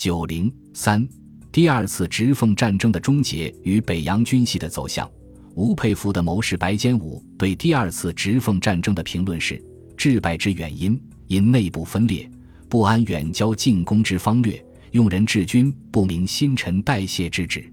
[0.00, 1.06] 九零三，
[1.52, 5.06] 第二次直奉战争的终结与北洋军系的走向。
[5.54, 9.62] 吴佩孚的谋士白坚武对第二次直奉战争的评论是：
[9.98, 12.26] 致败之原因，因内部分裂，
[12.66, 17.70] 不安远交进攻之方略，用人治军不明新陈代谢之旨。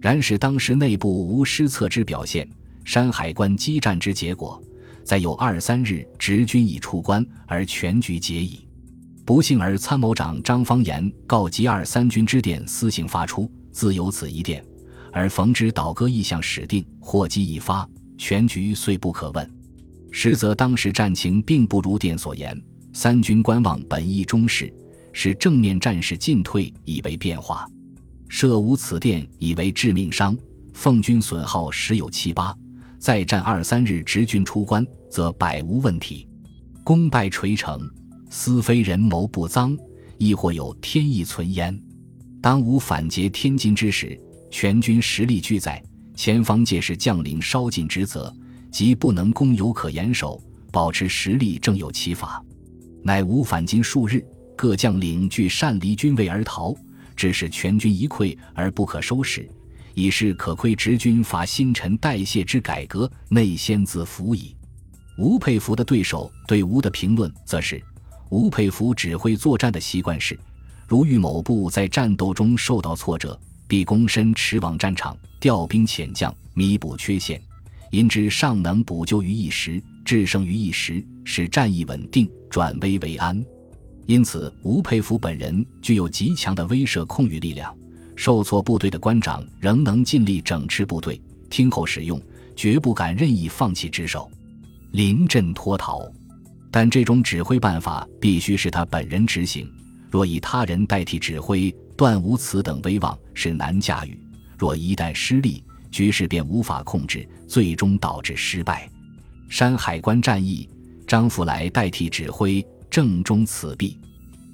[0.00, 2.50] 然使当时内部无失策之表现，
[2.84, 4.60] 山海关激战之结果，
[5.04, 8.66] 在有二三日直军已出关，而全局皆已。
[9.30, 14.60] 不幸而参谋长张方言告急二三军之电私信发出，自有此一电，
[15.12, 17.88] 而冯之倒戈意向始定，祸机已发，
[18.18, 19.48] 全局遂不可问。
[20.10, 22.60] 实则当时战情并不如电所言，
[22.92, 24.68] 三军观望本意中事，
[25.12, 27.64] 使正面战事进退以为变化。
[28.28, 30.36] 设无此电以为致命伤，
[30.74, 32.52] 奉军损耗十有七八，
[32.98, 36.26] 再战二三日直军出关，则百无问题，
[36.82, 37.88] 功败垂成。
[38.30, 39.76] 斯非人谋不赃，
[40.16, 41.78] 亦或有天意存焉。
[42.40, 44.18] 当无反劫天津之时，
[44.50, 45.82] 全军实力俱在，
[46.14, 48.32] 前方皆是将领稍尽职责，
[48.70, 52.42] 即不能攻有可严守，保持实力正有其法。
[53.02, 54.24] 乃吾反今数日，
[54.56, 56.72] 各将领俱擅离军位而逃，
[57.16, 59.50] 致使全军一溃而不可收拾，
[59.94, 64.54] 已是可窥直军伐新陈代谢之改革，内先自服矣。
[65.18, 67.82] 吴佩孚的对手对吴的评论则是。
[68.30, 70.38] 吴佩孚指挥作战的习惯是：
[70.86, 77.42] 如遇某部在战斗中受到挫折，必躬身驰往战场，调兵遣将，弥补缺陷，
[77.90, 83.44] 因之尚能补救于一时，制胜于一时，使战役稳定，转危为安。
[84.06, 87.76] 因此，吴佩孚本人具有极强的威慑控御力量，
[88.14, 92.20] 受挫部队的官长仍能尽力整治部队，听候使用，
[92.54, 94.30] 绝不敢任意放弃职守，
[94.92, 96.08] 临阵脱逃。
[96.70, 99.68] 但这种指挥办法必须是他本人执行，
[100.10, 104.18] 若以他人代替指挥，断无此等威望，是难驾驭。
[104.56, 108.88] 若一旦失利，局势便无法控制，最终导致失败。
[109.48, 110.68] 山海关战役，
[111.06, 113.98] 张福来代替指挥，正中此弊。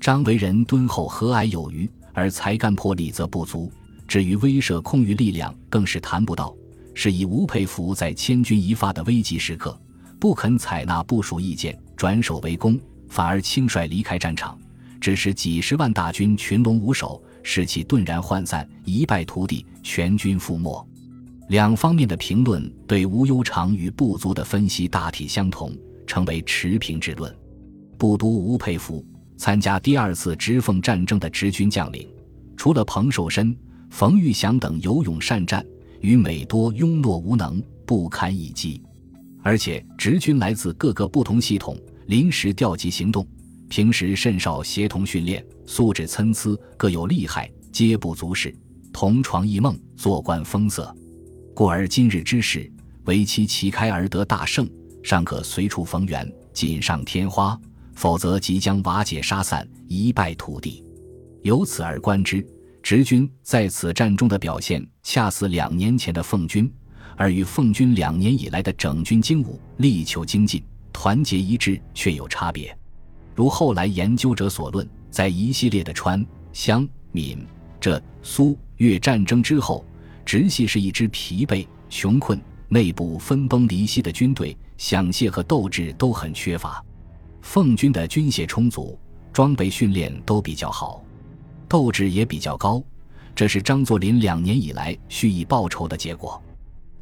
[0.00, 3.72] 张为人敦厚和蔼有余，而才干魄力则不足，
[4.06, 6.54] 至于威慑控御力量，更是谈不到。
[6.94, 9.80] 是以吴佩孚在千钧一发的危急时刻，
[10.22, 11.76] 不肯采纳部署意见。
[11.96, 12.78] 转守为攻，
[13.08, 14.56] 反而轻率离开战场，
[15.00, 20.86] 致使几十万大军群龙无首，士气顿然涣散，一败涂地，全军覆没。
[21.48, 27.36] 两方面的评论对吴悠长与部族的分析大体相同，成为持平之论。
[27.98, 29.04] 部都吴佩孚
[29.36, 32.08] 参加第二次直奉战争的直军将领，
[32.56, 33.56] 除了彭寿申、
[33.90, 35.66] 冯玉祥等有勇善战，
[36.00, 38.80] 与美多庸懦无能，不堪一击。
[39.42, 41.76] 而且直军来自各个不同系统。
[42.06, 43.26] 临时调集行动，
[43.68, 48.54] 平时甚少协同训练，素质参差，各有厉害，皆不足视。
[48.92, 50.94] 同床异梦，坐观风色，
[51.54, 52.70] 故而今日之事，
[53.04, 54.68] 唯其旗开而得大胜，
[55.02, 57.58] 尚可随处逢源，锦上添花；
[57.94, 60.84] 否则即将瓦解杀散，一败涂地。
[61.42, 62.46] 由此而观之，
[62.82, 66.70] 直军在此战中的表现，恰似两年前的奉军，
[67.16, 70.62] 而与奉军两年以来的整军精武，力求精进。
[70.92, 72.76] 团结一致却有差别，
[73.34, 77.44] 如后来研究者所论，在一系列的川、湘、闽、
[77.80, 79.84] 浙、苏、粤战争之后，
[80.24, 86.84] 直系是一支疲惫、穷困、内部分崩离析的军队，想械和斗志都很缺乏。
[87.40, 88.96] 奉军的军械充足，
[89.32, 91.02] 装备训练都比较好，
[91.68, 92.80] 斗志也比较高，
[93.34, 96.40] 这是张作霖两年以来蓄意报仇的结果。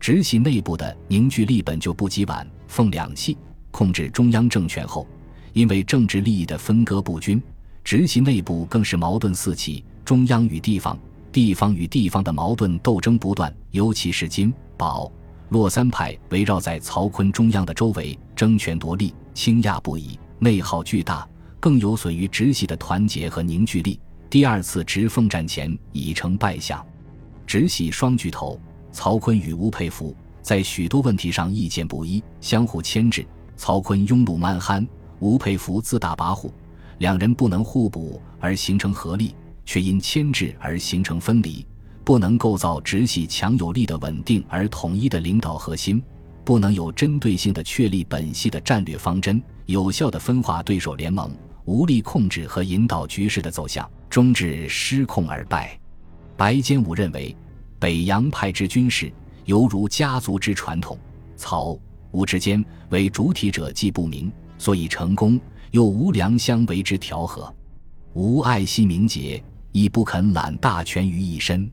[0.00, 3.36] 直系内部的凝聚力本就不及皖、奉两系。
[3.70, 5.06] 控制中央政权后，
[5.52, 7.40] 因为政治利益的分割不均，
[7.84, 10.98] 直系内部更是矛盾四起，中央与地方、
[11.30, 13.54] 地方与地方的矛盾斗争不断。
[13.70, 15.12] 尤其是金、宝、
[15.50, 21.28] 洛三派围绕在曹锟中央的周围争权夺利，倾轧不已，内耗巨大，
[21.60, 24.00] 更有损于直系的团结和凝聚力。
[24.28, 26.84] 第二次直奉战前已成败相，
[27.46, 28.58] 直系双巨头
[28.92, 33.26] 曹锟与吴佩孚在许多问题上意见不一，相互牵制。
[33.56, 34.86] 曹锟庸碌蛮憨，
[35.18, 36.50] 吴佩孚自大跋扈，
[36.98, 39.34] 两人不能互补而形成合力，
[39.66, 41.66] 却因牵制而形成分离，
[42.02, 46.02] 不能构造直系强有力的稳定而统一的领导核心，
[46.42, 51.30] 不能有针对性的确立本系的战略方针，有效的分化对手联盟，
[51.66, 55.78] 无力控制和引导局势的走向，终至失控而败。
[56.34, 57.36] 白坚武认为，
[57.80, 59.10] 北洋派之军事
[59.46, 60.96] 犹如家族之传统，
[61.34, 61.76] 曹。
[62.12, 65.40] 吴之间为主体者既不明，所以成功，
[65.70, 67.52] 又无良相为之调和。
[68.14, 71.70] 吴爱惜名节，亦不肯揽大权于一身。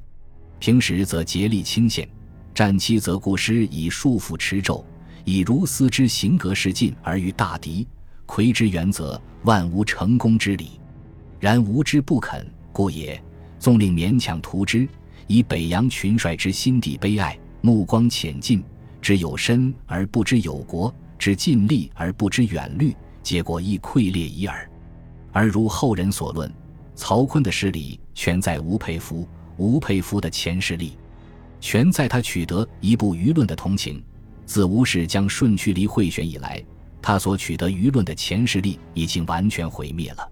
[0.60, 2.08] 平时则竭力清县，
[2.54, 4.84] 战期则固师以束缚持胄，
[5.26, 7.88] 以如斯之行格事尽而与大敌，
[8.28, 10.80] 魁之原则，万无成功之理。
[11.40, 13.22] 然吾之不肯，故也。
[13.60, 14.88] 纵令勉强图之，
[15.28, 18.64] 以北洋群帅之心底悲哀，目光浅近，
[19.02, 24.70] 知有身而不知有国，知尽力而不知远虑，结果亦溃裂已耳。
[25.34, 26.52] 而如后人所论，
[26.96, 29.28] 曹锟的势力全在吴佩孚，
[29.58, 30.98] 吴佩孚的前势力
[31.60, 34.04] 全在他取得一部舆论的同情。
[34.46, 36.64] 自吴氏将顺渠离贿选以来，
[37.02, 40.26] 他所取得舆论的前势力已经完全毁灭了。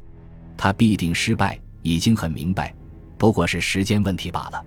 [0.56, 2.74] 他必定失败，已经很明白。
[3.18, 4.65] 不过是时间问题罢了。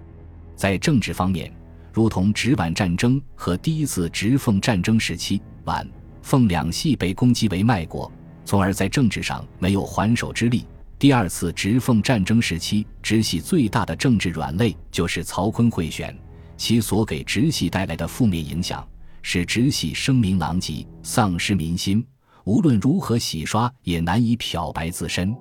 [0.59, 1.51] 在政治方面，
[1.93, 5.89] 如同直皖战争和第一次直奉战争时期，皖、
[6.21, 8.11] 奉两系被攻击为卖国，
[8.45, 10.67] 从而在政治上没有还手之力。
[10.99, 16.13] 第二次直奉战争时期，直系最大的政治软肋就是曹锟贿选，
[16.57, 18.85] 其所给直系带来的负面影响，
[19.23, 22.05] 使直系声名狼藉，丧失民心。
[22.43, 25.33] 无论如何洗刷，也难以漂白自身。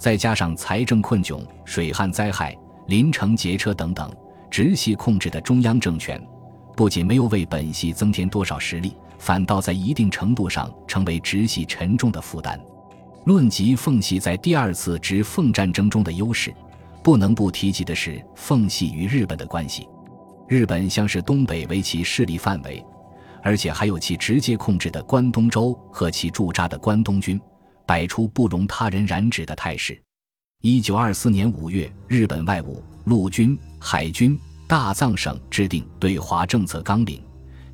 [0.00, 2.56] 再加上财政困窘、水旱灾害、
[2.88, 4.12] 临城劫车等等，
[4.50, 6.20] 直系控制的中央政权，
[6.76, 12.60] 不仅没有为本系增添多少实力，反倒在一定程度上成为直系沉重的负担。
[13.24, 16.54] 论及奉系在第二次直奉战争中的优势，
[17.02, 19.86] 不能不提及的是奉系与日本的关系。
[20.48, 22.82] 日本像是东北为其势力范围，
[23.42, 27.40] 而且还有其直接控制的关东州和其驻扎的关东军。
[27.86, 29.98] 摆出不容他人染指的态势。
[30.60, 37.22] 一九二四年五月，日本外务、陆军、海军、大藏省制定对华政策纲领，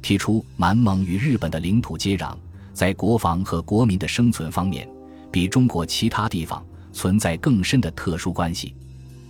[0.03, 2.37] 提出满蒙与日本的领土接壤，
[2.73, 4.89] 在国防和国民的生存方面，
[5.31, 8.77] 比中国其他地方存在更深的特殊关系。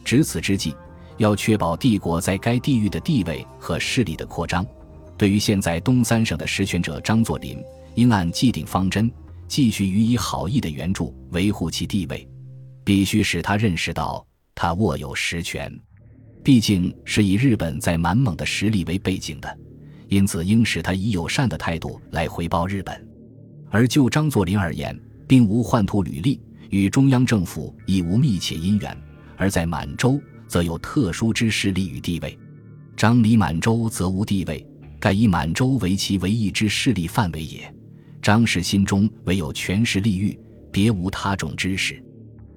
[0.04, 0.74] 值此之际，
[1.16, 4.66] 要确保帝国在该地域的地位和势力的扩张。
[5.16, 7.62] 对于现在东三省的实权者张作霖，
[7.94, 9.10] 应按既定方针。
[9.46, 12.26] 继续予以好意的援助，维护其地位，
[12.82, 15.70] 必须使他认识到他握有实权。
[16.44, 19.58] 毕竟是以日本在满蒙的实力为背景的，
[20.08, 23.08] 因此应使他以友善的态度来回报日本。
[23.70, 24.94] 而就张作霖而言，
[25.26, 26.38] 并无宦途履历，
[26.68, 28.94] 与中央政府亦无密切姻缘，
[29.38, 32.38] 而在满洲则有特殊之势力与地位。
[32.94, 34.64] 张离满洲则无地位，
[35.00, 37.74] 盖以满洲为其唯一之势力范围也。
[38.20, 40.38] 张氏心中唯有权势利欲，
[40.70, 42.04] 别无他种之事。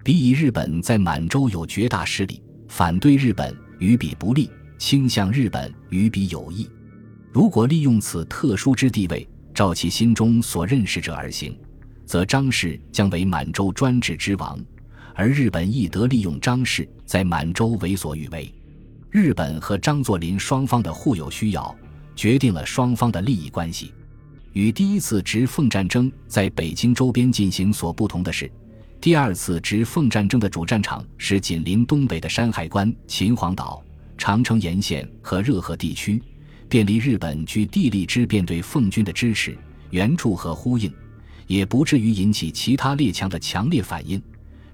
[0.04, 6.70] 彼以日本在满洲有绝大势力，反对日本与彼不利，倾向日本与彼有益。
[7.32, 11.58] 如果利用此特殊之地位，照其心中所认识者而行，
[12.06, 14.60] 则张氏将为满洲专制之王，
[15.14, 18.54] 而日本亦得利用张氏在满洲为所欲为。
[19.10, 21.76] 日本和张作霖双方的互有需要，
[22.16, 23.94] 决定了双方的利益关系。
[24.54, 28.52] 与第一次直奉战争在北京周边进行所不同的是，
[29.00, 33.82] 第二次直奉战争的主战场是紧邻东北的山海关、秦皇岛、
[34.18, 36.22] 长城沿线和热河地区，
[36.68, 39.56] 便利日本据地利之便对奉军的支持、
[39.92, 40.92] 援助和呼应，
[41.46, 44.22] 也不至于引起其他列强的强烈反应。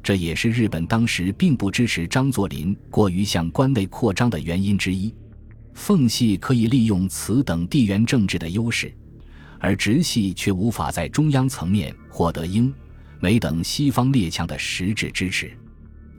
[0.01, 5.13] 这也是日本当时并不支持张作霖过于向关内扩张的原因之一。
[5.73, 8.93] 奉系可以利用此等地缘政治的优势。
[9.59, 12.73] 而直系却无法在中央层面获得英、
[13.23, 15.49] 美等西方列强的实质支持。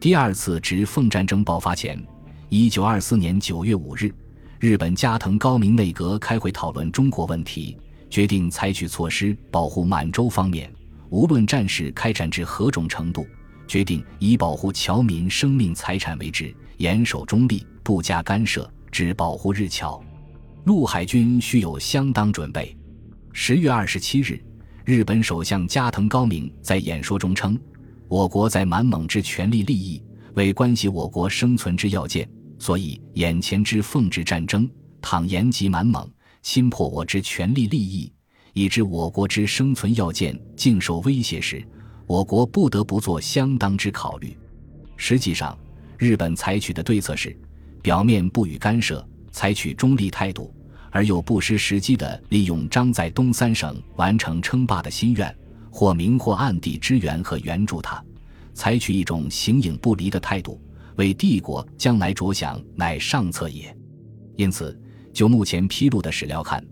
[0.00, 2.02] 第二次直奉战争爆发前，
[2.48, 4.10] 一九二四年九月五日，
[4.58, 7.76] 日本加藤高明内阁开会讨论中国问题，
[8.08, 10.72] 决定采取措施保护满洲方面，
[11.10, 13.26] 无论战事开展至何种程度，
[13.68, 20.02] 决定以保护侨民生命财产为志，严守中立，不加干涉，只保护日侨。
[20.64, 22.74] 陆海军需有相当准备。
[23.34, 24.42] 十月二十七日，
[24.84, 27.58] 日本首相加藤高明在演说中称
[28.06, 30.02] ：“我国在满蒙之权力利益，
[30.34, 32.28] 为关系我国生存之要件。
[32.58, 34.68] 所以眼前之奉旨战争，
[35.00, 36.06] 倘延及满蒙，
[36.42, 38.12] 侵破我之权力利益，
[38.52, 41.66] 以致我国之生存要件竟受威胁时，
[42.06, 44.36] 我国不得不做相当之考虑。”
[44.98, 45.58] 实际上，
[45.96, 47.34] 日本采取的对策是：
[47.80, 50.54] 表面不予干涉，采取中立态度。
[50.94, 55.36] 而又不失时机地利用张在东三省完成称霸的心愿，
[55.68, 58.00] 或明或暗地支援和援助他，
[58.54, 60.62] 采取一种形影不离的态度，
[60.94, 63.76] 为帝国将来着想，乃上策也。
[64.36, 64.80] 因此，
[65.12, 66.64] 就目前披露的史料看，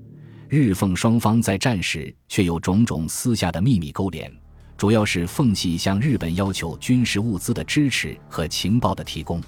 [0.49, 4.33] 日奉双方在战时却有种种私下的秘密勾连，
[4.77, 9.43] 主要是奉系向日本要求军事物资的支持和情报的提供。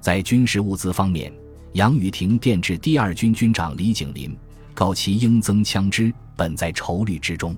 [0.00, 1.32] 在军事物资方面，
[1.74, 4.36] 杨宇霆电致第二军军长李景林，
[4.74, 7.54] 告其应增枪支，本在筹虑之中，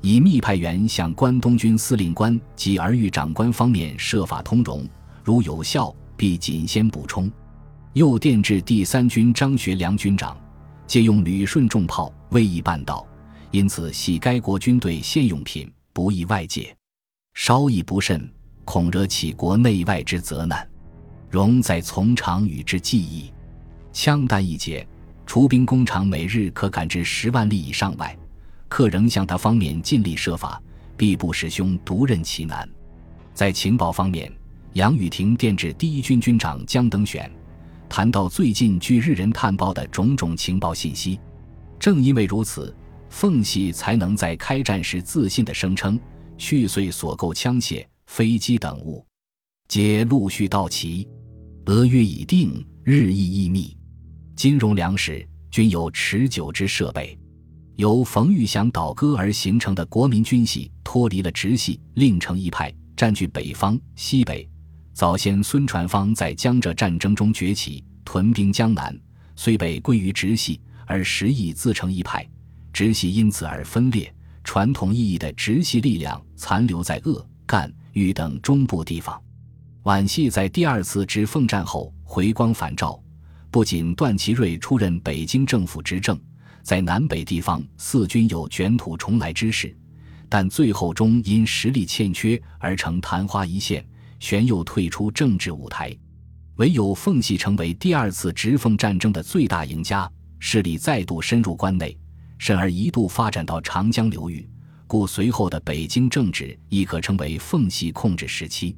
[0.00, 4.88] 已密派员向关东军司令官及儿育长官方面设法通融，
[5.24, 7.30] 如有效，必谨先补充。
[7.92, 10.36] 又电致第三军张学良军长，
[10.86, 13.04] 借用旅顺重炮，未易办到，
[13.50, 16.74] 因此系该国军队现用品，不宜外借。
[17.34, 18.32] 稍一不慎，
[18.64, 20.66] 恐惹起国内外之责难。
[21.28, 23.30] 容在从长与之计议。
[23.92, 24.86] 枪弹一节，
[25.26, 28.16] 除兵工厂每日可赶至十万粒以上外，
[28.68, 30.62] 客仍向他方面尽力设法，
[30.96, 32.68] 必不使兄独任其难。
[33.34, 34.32] 在情报方面，
[34.74, 37.30] 杨宇霆电致第一军军长江登选，
[37.88, 41.18] 谈到最近据日人探报的种种情报信息。
[41.78, 42.74] 正因为如此，
[43.08, 45.98] 奉系才能在开战时自信地声称，
[46.38, 49.04] 续岁所购枪械、飞机等物，
[49.66, 51.08] 皆陆续到齐。
[51.66, 53.76] 俄约已定，日益易密，
[54.40, 57.14] 金融粮食均有持久之设备。
[57.76, 64.48] 由冯玉祥倒戈而形成的国民军系脱离了直系，另成一派，占据北方、西北。
[64.94, 68.98] 早先孙传芳在江浙战争中崛起，屯兵江南，
[69.36, 72.26] 虽被归于直系，而实亦自成一派。
[72.72, 74.10] 直系因此而分裂，
[74.42, 79.22] 传统意义的直系力量残留在鄂、赣、豫等中部地方。
[79.82, 82.98] 皖系在第二次直奉战后回光返照，
[83.50, 86.18] 不仅段祺瑞出任北京政府执政，
[86.62, 89.76] 在南北地方四军有卷土重来之势，
[90.28, 93.84] 但最后终因实力欠缺而成昙花一现，
[94.20, 95.94] 旋又退出政治舞台。
[96.56, 101.98] 唯有奉系成为第二次直奉战争的最大赢家，势力再度深入关内，
[102.38, 104.48] 甚而一度发展到长江流域，
[104.86, 108.76] 故随后的北京政治亦可称为奉系控制时期。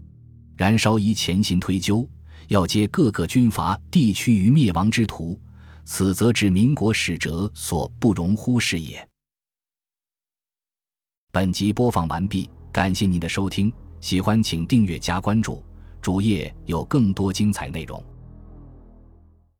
[0.57, 2.09] 然稍宜前行推究，
[2.53, 5.41] 要接各个军阀地区于灭亡之途，
[5.87, 9.09] 此则指民国史者所不容忽视也。
[11.31, 15.65] 本集播放完毕，感谢您的收听，喜欢请订阅加关注，
[16.03, 18.05] 主页有更多精彩内容。